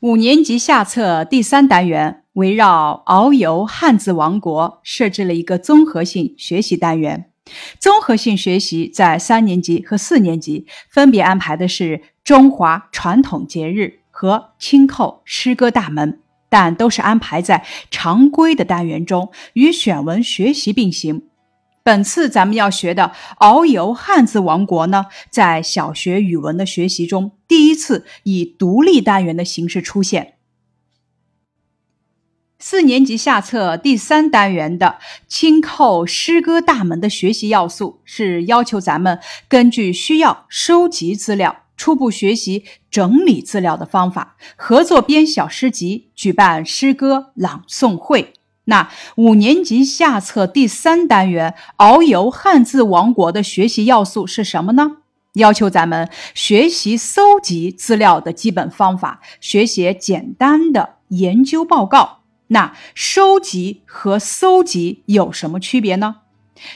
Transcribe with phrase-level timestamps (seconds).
[0.00, 7.30] 五年级下册第三单元围绕遨游汉字王国设置了一个综合性学习单元。
[7.78, 21.24] 综合性学习在三年级和四年级分别安排的是中华传统节日和轻扣诗歌大门，但都是安排在常规的单元中，与选文学习并行。
[21.82, 30.34] 本次咱们要学的《遨游汉字王国》呢，在小学语文的学习中，第一次以独立单元的形式出现。
[32.58, 39.18] 四年级下册第三单元的轻扣诗歌大门的学习要素，是要求咱们
[39.48, 48.34] 根据需要收集资料，初步学习整理资料的方法，合作编小诗集，举办诗歌朗诵会。
[48.64, 54.98] 那五年级下册第三单元《遨游汉字王国》的学习要素是什么呢？
[55.34, 62.18] 要求咱们学习搜集资料的基本方法，学写简单的研究报告。
[62.48, 66.16] 那收集和搜集有什么区别呢？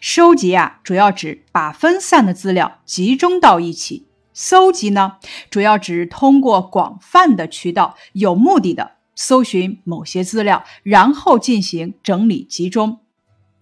[0.00, 4.04] 收集啊，主要指把分散的资料集中到一起；
[4.34, 8.90] 搜集呢，主要指通过广泛的渠道，有目的的。
[9.20, 13.00] 搜寻某些资料，然后进行整理集中。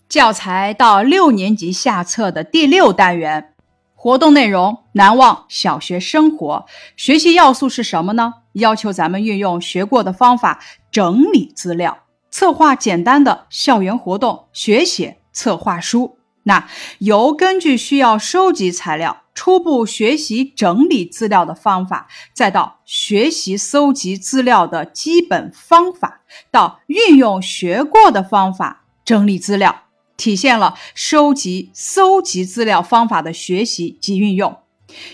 [0.09, 3.55] 教材到六年级下册的第六单元
[3.97, 6.65] 活动内容：难忘小学生活。
[6.97, 8.35] 学习要素是什么呢？
[8.53, 10.61] 要求咱们运用学过的方法
[10.93, 16.19] 整理资料，策划简单的校园活动，学写策划书。
[16.45, 16.69] 那
[17.01, 19.25] 由根据需要收集材料。
[19.39, 29.85] 初步学习整理资料的方法，再到学习搜集资料的基本方法，到运用学过的方法整理资料，
[30.17, 34.57] 体现了收集、搜集资料方法的学习及运用。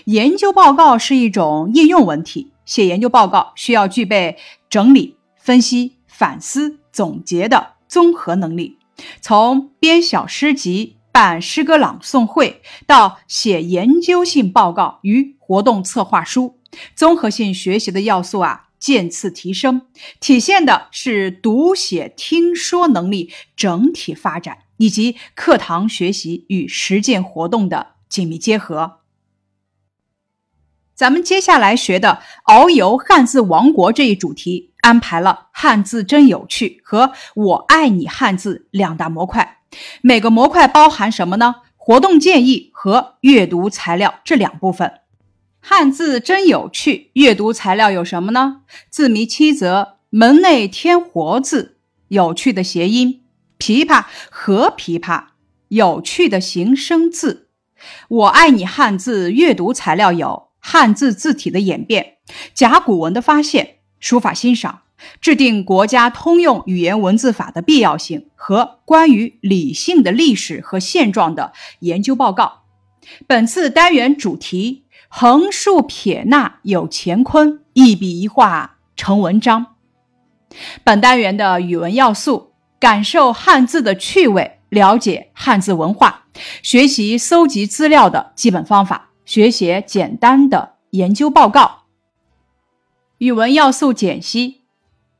[0.05, 8.79] 研究报告是一种应用文体，写研究报告需要具备整理、分析、反思、总结的综合能力。
[9.21, 10.95] 从编小诗集。
[11.15, 16.59] 办诗歌朗诵会到写研究性报告与活动策划书，
[16.93, 19.83] 综合性学习的要素啊渐次提升，
[20.19, 28.97] 体现的是读写听说能力整体发展以及课堂学习与实践活动的紧密结合。
[30.93, 39.59] 咱们接下来学的“遨游汉字王国”这一主题，安排了“汉字真有趣”和“我爱你汉字”两大模块。
[40.01, 41.55] 每个模块包含什么呢？
[41.75, 45.01] 活动建议和阅读材料这两部分。
[45.59, 48.61] 汉字真有趣，阅读材料有什么呢？
[48.89, 51.77] 字谜七则，门内添活字，
[52.09, 53.23] 有趣的谐音，
[53.57, 55.25] 琵琶和琵琶，
[55.69, 57.49] 有趣的形声字。
[58.07, 62.17] 我爱你汉字阅读材料有汉字字体的演变、
[62.53, 64.81] 甲骨文的发现、书法欣赏。
[65.21, 72.63] 制定国家通用语言文字法的必要性和关于理性的历史和现状的研究报告。
[73.27, 79.75] 本次单元主题：横竖撇捺有乾坤，一笔一画成文章。
[80.83, 86.25] 本单元的语文要素：感受汉字的趣味，了解汉字文化，
[86.63, 91.83] 学习搜集资料的基本方法，学写简单的研究报告。
[93.19, 94.64] 语文要素解析。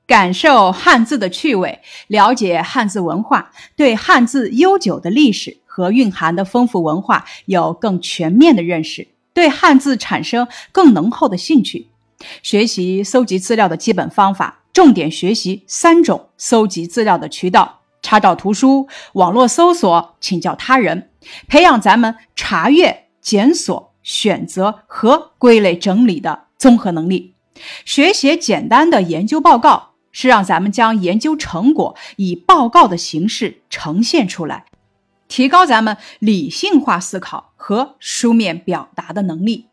[0.08, 11.88] 感受汉字的趣味，了解汉字文化，对汉字悠久的历史和蕴含的丰富文化有更全面的认识，对汉字产生更浓厚的兴趣。
[12.44, 21.10] 学习搜集资料的基本方法，重点学习三种搜集资料的渠道：查找图书、网络搜索、请教他人，
[21.48, 27.34] 培养咱们查阅、检索、选择和归类整理的综合能力。
[27.84, 29.95] 学写简单的研究报告。
[30.16, 34.66] 是让咱们将研究成果以报告的形式呈现出来，
[35.28, 39.66] 提高咱们理性化思考和书面表达的能力。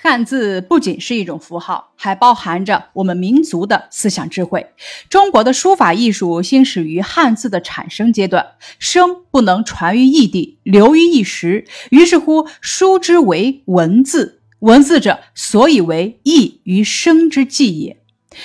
[0.00, 4.74] 汉字不仅是一种符号，还包含着我们民族的思想智慧。
[5.08, 8.46] 中国的书法艺术兴始于汉字的产生阶段，
[8.78, 17.98] 声不能传于异地，流于一时，于是乎书之为文字，文字者，所以为义于声之计也。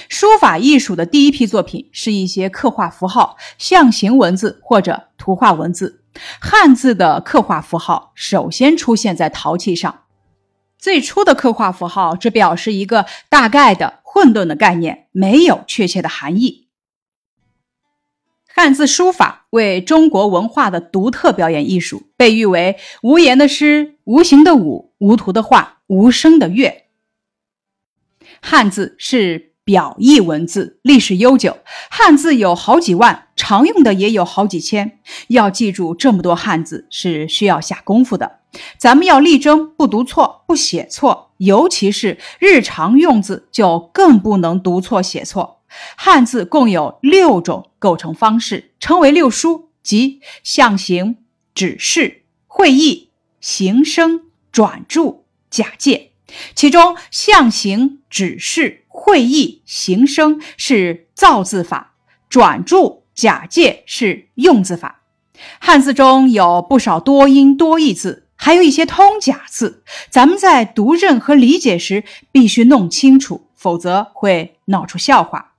[0.10, 6.04] 书法艺术的第一批作品是一些刻画符号、象形文字或者图画文字。
[6.40, 10.02] 汉字的刻画符号首先出现在陶器上。
[10.78, 16.68] 最初的刻画符号只表示一个大概的混沌的概念，没有确切的含义。
[18.48, 26.86] 汉字书法为中国文化的独特表演艺术，被誉为无言的诗、无形的舞、无图的画、无声的乐。
[28.42, 31.58] 汉字是表意文字，历史悠久，
[31.90, 35.00] 汉字有好几万，常用的也有好几千。
[35.30, 38.40] 要记住这么多汉字是需要下功夫的。
[38.78, 45.62] 咱们要力争不读错、不写错，尤其是日常用字，就更不能读错写错。
[45.96, 51.18] 汉字共有六种构成方式，称为六书，即象形、
[51.56, 53.10] 指示、会意、
[53.40, 56.12] 形声、转注、假借。
[56.54, 61.96] 其中，象形、指示、会意、形声是造字法，
[62.30, 65.02] 转注、假借是用字法。
[65.60, 75.52] 汉字中有不少多音多义字，还有一些通假字，咱们在读认和理解时必须弄清楚，否则会闹出笑话。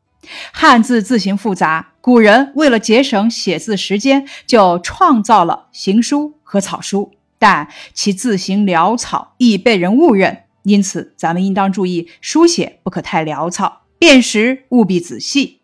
[0.50, 10.43] 汉字字形复杂，古人为了节省写字时间，就创造了行书和草书，但其字形潦草，易被人误认。
[10.64, 15.60] 因此，咱们应当注意书写不可太潦草，辨识务必仔细。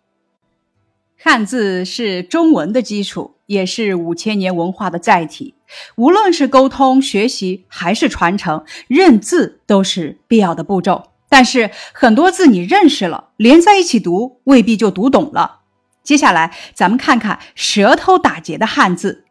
[1.22, 5.54] 汉字是中文的基础，也是五千年文化的载体。
[5.96, 11.10] 无论是沟通、学习还是传承，认字都是必要的步骤。
[11.28, 15.60] 但是很多字你认识了，连在一起读未必就读懂了。
[16.02, 19.24] 接下来，咱们看看舌头打结的汉字。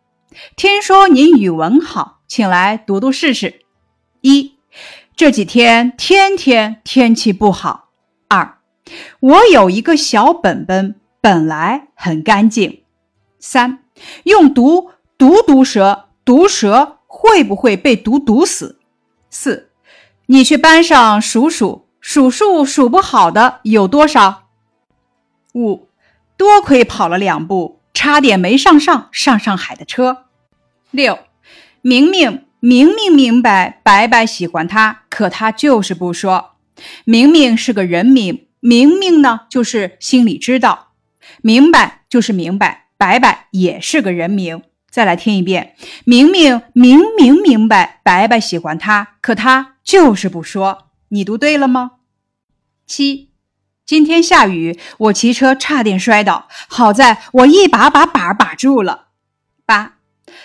[0.56, 3.62] 听说您语文好，请来读读试试。
[4.22, 4.59] 一
[5.20, 7.90] 这几天天天天气不好。
[8.30, 8.60] 二，
[9.20, 12.84] 我有一个小本本，本来很干净。
[13.38, 13.80] 三，
[14.24, 18.80] 用毒毒毒蛇，毒蛇会不会被毒毒死？
[19.30, 19.72] 四，
[20.28, 24.44] 你去班上数数，数数数不好的有多少？
[25.54, 25.90] 五，
[26.38, 30.28] 多亏跑了两步，差点没上上上上海的车。
[30.92, 31.20] 六，
[31.82, 32.46] 明明。
[32.62, 36.52] 明明明白白白喜欢他，可他就是不说。
[37.04, 40.94] 明明是个人名，明明呢就是心里知道，
[41.42, 44.62] 明白就是明白，白白也是个人名。
[44.90, 45.76] 再来听一遍：
[46.06, 50.88] 明明明明明白白白喜欢他，可他就是不说。
[51.10, 51.92] 你读对了吗？
[52.88, 53.32] 七，
[53.86, 59.08] 今天下雨，我骑车差点摔倒，好在我一把把把把住了。
[59.66, 59.96] 八。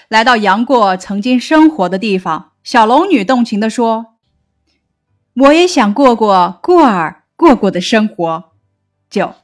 [0.09, 4.14] 来到杨过曾经生活的地方，小龙女动情地说
[5.35, 8.53] ：“我也想过过过儿过过的生活。”
[9.11, 9.35] 九，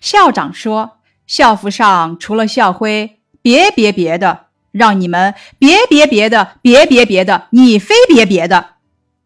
[0.00, 8.74] 校长说：“校服上除了校徽，别别别的，让你们别别别的，别别别的，你非别别的。”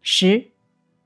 [0.01, 0.52] 十。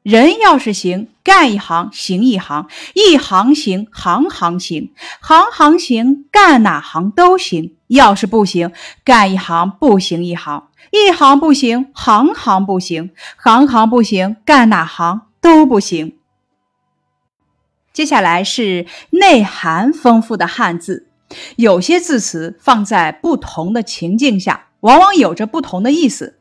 [0.08, 4.90] 人要是行，干一行行一行，一行行行行行，
[5.20, 7.76] 行行行干哪行都行。
[7.88, 8.72] 要是不行，
[9.04, 16.16] 干一行不行一行，一行不行行行不行，行行不行干哪行都不行。
[17.92, 21.10] 接下来是内涵丰富的汉字，
[21.58, 26.37] 有些字词放在不同的情境下，往往有着不同的意思。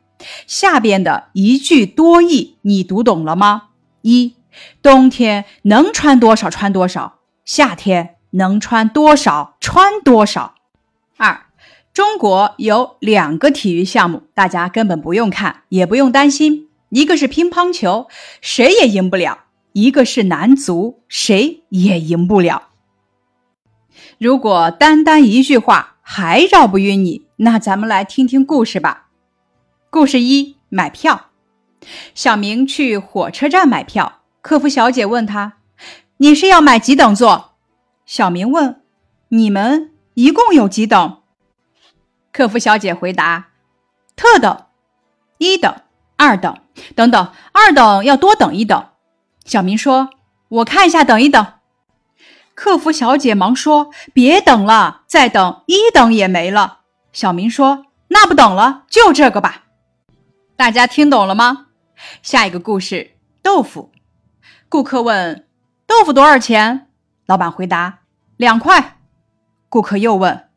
[0.47, 3.69] 下边的一句多义，你读懂了吗？
[4.03, 4.35] 一，
[4.81, 10.55] 冬天能穿多少穿多少，夏天能穿多少穿多少。
[11.17, 11.47] 二，
[11.93, 16.69] 中国有两个体育项目，大家根本不用看，也不用担心。
[16.91, 18.07] 一个是乒乓球，
[18.41, 22.69] 谁也赢不了；一个是男足，谁也赢不了。
[24.19, 29.06] 如果单单一句话还绕不晕你，那咱们来听听故事吧。
[29.97, 31.29] 故事一：买票。
[32.15, 35.55] 小明去火车站买票，客服小姐问他
[36.19, 37.53] ：“你是要买几等座？”
[38.05, 38.83] 小明问
[39.33, 41.23] ：“你们一共有几等？”
[42.31, 43.47] 客服小姐回答
[44.15, 44.67] ：“特等、
[45.39, 45.75] 一等、
[46.19, 46.59] 二等，
[46.95, 48.89] 等等，二等要多等一等。”
[49.47, 50.11] 小明说
[50.61, 51.55] ：“我看一下，等一等。”
[52.55, 56.81] 客服小姐忙说：“别等了，再等一等也没了。”
[57.15, 59.63] 小明说：“那不等了，就这个吧。”
[60.57, 61.67] 大家听懂了吗？
[62.23, 63.93] 下一个故事，豆腐。
[64.71, 65.47] 顾客问
[65.87, 66.89] ：“豆腐多少钱？”
[67.27, 67.99] 老板回答
[68.39, 68.99] ：“两块。”
[69.69, 70.49] 顾客又问：“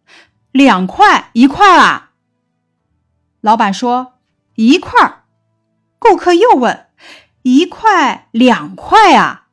[0.53, 2.11] 两块一块啊？”
[3.41, 4.13] 老板说
[4.55, 5.23] ：“一块。”
[5.99, 6.87] 顾客又问
[7.43, 9.47] ：“一块两块啊？”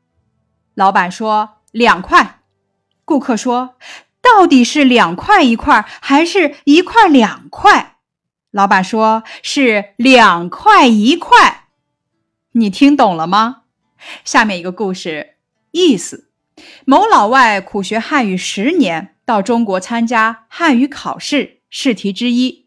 [0.74, 2.42] 老板说：“两块。”
[3.04, 3.74] 顾客说
[4.22, 7.94] ：“到底是两块一块，还是一块两块？”
[8.56, 11.66] 老板说：“是两块一块，
[12.52, 13.64] 你听懂了吗？”
[14.24, 15.34] 下面一个故事
[15.72, 16.30] 意思：
[16.86, 22.64] 某老外苦学汉语十年，到中国参加汉语考试，试题之一，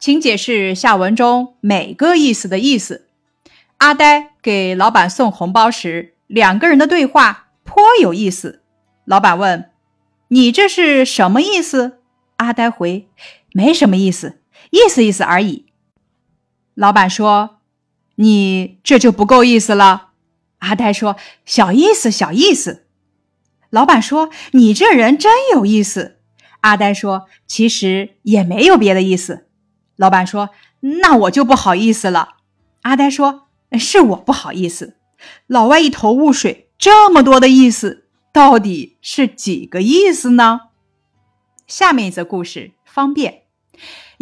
[0.00, 3.06] 请解释下文中每个意思的意思。
[3.76, 8.62] 阿呆给老板送红包时，两个人的对话颇有意思。
[9.04, 9.70] 老板问
[10.26, 12.00] ：“你这是什么意思？”
[12.38, 13.08] 阿呆回
[13.54, 14.40] ：“没什么意思，
[14.74, 15.66] 意思意思而已。”
[16.74, 17.60] 老板说
[18.16, 20.08] ：“你这就不够意思了。”
[20.58, 21.16] 阿呆说
[21.46, 22.86] ：“小意思，小意思。”
[23.70, 26.18] 老板说：“你这人真有意思。”
[26.62, 29.46] 阿呆说：“其实也没有别的意思。”
[29.96, 30.50] 老板说
[31.02, 32.36] ：“那我就不好意思了。”
[32.82, 34.96] 阿呆说：“是我不好意思。”
[35.46, 40.60] 老外一头雾水，这么多的意思，到底是几个意思呢？
[41.66, 43.42] 下面一则故事：方便。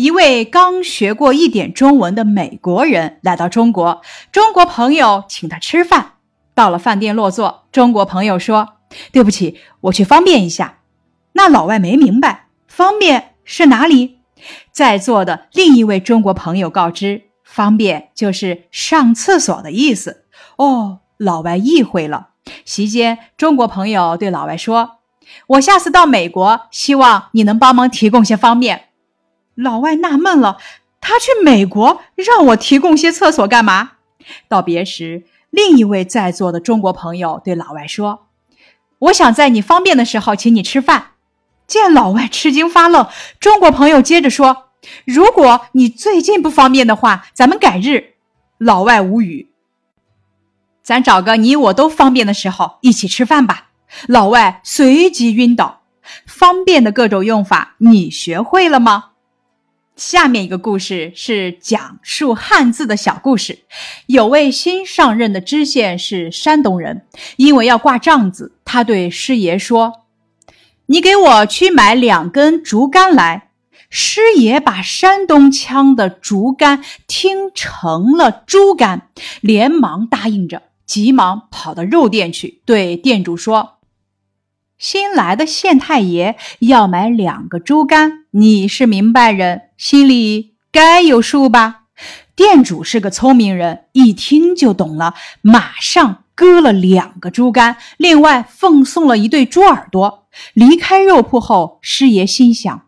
[0.03, 6.15] 一位刚学过一点中文的美国人来到中国，中国朋友请他吃饭。
[6.57, 8.71] 到了饭店落座，中国朋友说
[9.13, 10.79] ：“对不起，我去方便一下。”
[11.35, 14.19] 那老外没明白，方便是哪里？
[14.73, 20.25] 在座的另一位中国朋友告知：“方便就是上厕所的意思。”
[20.59, 22.31] 哦，老外意会了。
[22.65, 24.97] 席间，中国朋友对老外说
[25.47, 28.87] ：“我下次到美国，希望你能帮忙提供些方便。”
[29.63, 30.59] 老外纳闷了，
[31.01, 33.93] 他去美国让我提供些厕所干嘛？
[34.49, 35.25] 道别时。
[35.51, 38.27] 另一位在座的中国朋友对老外说
[39.01, 41.09] ：“我想在你方便的时候请你吃饭。”
[41.69, 43.07] 见老外吃惊发愣，
[43.39, 44.71] 中国朋友接着说
[45.05, 48.15] ：“如果你最近不方便的话，咱们改日。”
[48.59, 49.51] 老外无语。
[50.83, 53.69] 咱找个你我都方便的时候一起吃饭吧。
[54.09, 55.83] 老外随即晕倒。
[56.27, 59.12] 方便的各种用法，你学会了吗？
[60.13, 63.61] 下面一个故事是讲述汉字的小故事。
[64.05, 70.05] 有位新上任的知县是山东人，因为要挂帐子，他对师爷说
[70.85, 73.49] ：“你给我去买两根竹竿来。”
[73.89, 79.09] 师爷把山东腔的竹竿听成了猪肝，
[79.41, 83.79] 连忙答应着，急忙跑到肉店去，对店主说。
[84.83, 91.83] 新来的县太爷要买两个猪肝，你是明白人，心里该有数吧？
[92.35, 100.27] 店主是个聪明人，一听就懂了，马上割了两个猪肝，另外奉送了一对猪耳朵。
[100.53, 102.83] 离开肉铺后，师爷心想：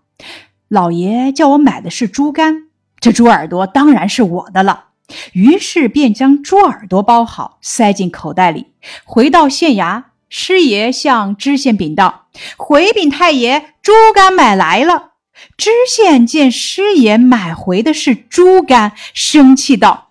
[0.67, 4.87] 老爷叫我买的是猪肝，这猪耳朵当然是我的了。
[5.33, 8.73] 于是便将猪耳朵包好，塞进口袋里，
[9.05, 10.03] 回到县衙。
[10.37, 12.27] 师爷向知县禀道
[12.59, 15.13] ：“回禀太爷，猪肝买来了。”
[15.57, 20.11] 知县见师爷买回的是猪肝，生气道：“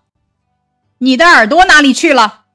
[0.99, 2.45] 你的耳朵哪里去了？”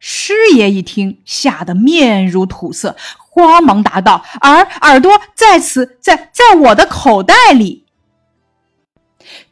[0.00, 7.84] 师爷一听，吓得面如土色，慌忙答道：“耳耳朵在此，在在我的口袋里。”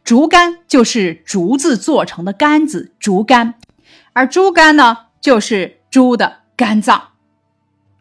[0.02, 3.56] 竹竿就是竹子做成的杆子，竹竿，
[4.14, 7.10] 而猪肝呢，就是猪的肝脏。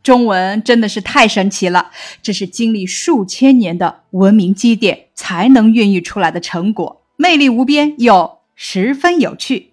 [0.03, 1.91] 中文真的是太神奇了，
[2.21, 9.71] 这是经历数千年的文明积淀才能孕育出来的成果，魅力无边又十分有趣。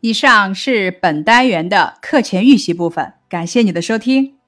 [0.00, 4.39] 以上是本单元的课前预习部分，感谢你的收听。